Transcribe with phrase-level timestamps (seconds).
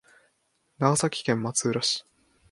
[0.79, 2.07] 長崎県松浦市